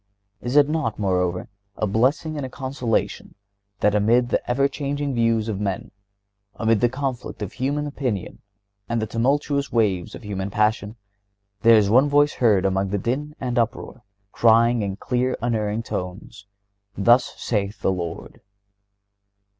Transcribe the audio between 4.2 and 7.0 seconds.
the ever changing views of men, amid the